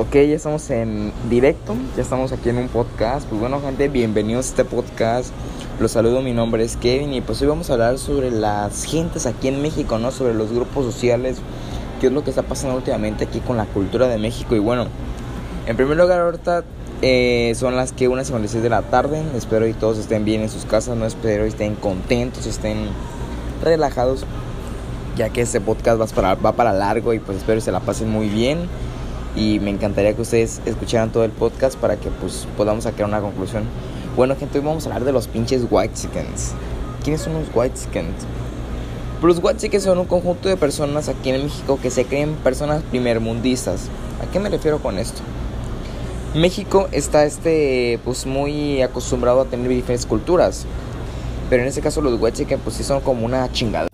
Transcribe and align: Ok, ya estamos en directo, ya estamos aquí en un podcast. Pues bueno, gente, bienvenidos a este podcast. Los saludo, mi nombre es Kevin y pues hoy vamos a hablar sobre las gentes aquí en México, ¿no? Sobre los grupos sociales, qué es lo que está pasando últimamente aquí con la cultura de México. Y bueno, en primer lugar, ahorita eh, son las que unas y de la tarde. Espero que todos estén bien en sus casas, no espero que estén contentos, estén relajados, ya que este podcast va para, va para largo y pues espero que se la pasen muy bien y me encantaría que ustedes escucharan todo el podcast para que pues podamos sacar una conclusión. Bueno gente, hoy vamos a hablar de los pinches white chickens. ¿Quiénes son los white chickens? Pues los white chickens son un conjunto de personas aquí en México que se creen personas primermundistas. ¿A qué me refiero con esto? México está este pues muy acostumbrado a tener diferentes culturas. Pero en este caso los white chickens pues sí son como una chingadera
Ok, 0.00 0.12
ya 0.12 0.36
estamos 0.36 0.70
en 0.70 1.12
directo, 1.28 1.74
ya 1.96 2.02
estamos 2.02 2.30
aquí 2.30 2.50
en 2.50 2.58
un 2.58 2.68
podcast. 2.68 3.26
Pues 3.26 3.40
bueno, 3.40 3.60
gente, 3.60 3.88
bienvenidos 3.88 4.46
a 4.46 4.48
este 4.50 4.64
podcast. 4.64 5.32
Los 5.80 5.90
saludo, 5.90 6.22
mi 6.22 6.32
nombre 6.32 6.62
es 6.62 6.76
Kevin 6.76 7.12
y 7.14 7.20
pues 7.20 7.42
hoy 7.42 7.48
vamos 7.48 7.68
a 7.68 7.72
hablar 7.72 7.98
sobre 7.98 8.30
las 8.30 8.84
gentes 8.84 9.26
aquí 9.26 9.48
en 9.48 9.60
México, 9.60 9.98
¿no? 9.98 10.12
Sobre 10.12 10.34
los 10.34 10.52
grupos 10.52 10.84
sociales, 10.84 11.38
qué 12.00 12.06
es 12.06 12.12
lo 12.12 12.22
que 12.22 12.30
está 12.30 12.44
pasando 12.44 12.76
últimamente 12.76 13.24
aquí 13.24 13.40
con 13.40 13.56
la 13.56 13.64
cultura 13.64 14.06
de 14.06 14.18
México. 14.18 14.54
Y 14.54 14.60
bueno, 14.60 14.86
en 15.66 15.76
primer 15.76 15.96
lugar, 15.96 16.20
ahorita 16.20 16.62
eh, 17.02 17.54
son 17.56 17.74
las 17.74 17.90
que 17.90 18.06
unas 18.06 18.30
y 18.30 18.58
de 18.58 18.68
la 18.68 18.82
tarde. 18.82 19.20
Espero 19.34 19.66
que 19.66 19.74
todos 19.74 19.98
estén 19.98 20.24
bien 20.24 20.42
en 20.42 20.48
sus 20.48 20.64
casas, 20.64 20.96
no 20.96 21.06
espero 21.06 21.42
que 21.42 21.48
estén 21.48 21.74
contentos, 21.74 22.46
estén 22.46 22.86
relajados, 23.64 24.26
ya 25.16 25.30
que 25.30 25.40
este 25.40 25.60
podcast 25.60 26.00
va 26.00 26.06
para, 26.06 26.34
va 26.36 26.52
para 26.52 26.72
largo 26.72 27.14
y 27.14 27.18
pues 27.18 27.38
espero 27.38 27.56
que 27.56 27.62
se 27.62 27.72
la 27.72 27.80
pasen 27.80 28.08
muy 28.08 28.28
bien 28.28 28.68
y 29.38 29.60
me 29.60 29.70
encantaría 29.70 30.14
que 30.14 30.22
ustedes 30.22 30.60
escucharan 30.66 31.12
todo 31.12 31.24
el 31.24 31.30
podcast 31.30 31.78
para 31.78 31.96
que 31.96 32.10
pues 32.10 32.48
podamos 32.56 32.84
sacar 32.84 33.06
una 33.06 33.20
conclusión. 33.20 33.64
Bueno 34.16 34.34
gente, 34.34 34.58
hoy 34.58 34.64
vamos 34.64 34.84
a 34.84 34.88
hablar 34.88 35.04
de 35.04 35.12
los 35.12 35.28
pinches 35.28 35.64
white 35.70 35.94
chickens. 35.94 36.54
¿Quiénes 37.04 37.22
son 37.22 37.34
los 37.34 37.46
white 37.54 37.78
chickens? 37.78 38.26
Pues 39.20 39.36
los 39.36 39.44
white 39.44 39.60
chickens 39.60 39.84
son 39.84 39.98
un 39.98 40.06
conjunto 40.06 40.48
de 40.48 40.56
personas 40.56 41.08
aquí 41.08 41.30
en 41.30 41.44
México 41.44 41.78
que 41.80 41.90
se 41.90 42.04
creen 42.04 42.34
personas 42.34 42.82
primermundistas. 42.82 43.88
¿A 44.20 44.28
qué 44.30 44.40
me 44.40 44.48
refiero 44.48 44.80
con 44.80 44.98
esto? 44.98 45.20
México 46.34 46.88
está 46.90 47.24
este 47.24 48.00
pues 48.04 48.26
muy 48.26 48.82
acostumbrado 48.82 49.42
a 49.42 49.44
tener 49.44 49.68
diferentes 49.68 50.04
culturas. 50.06 50.66
Pero 51.48 51.62
en 51.62 51.68
este 51.68 51.80
caso 51.80 52.00
los 52.00 52.20
white 52.20 52.38
chickens 52.38 52.60
pues 52.64 52.74
sí 52.74 52.82
son 52.82 53.00
como 53.02 53.24
una 53.24 53.50
chingadera 53.52 53.87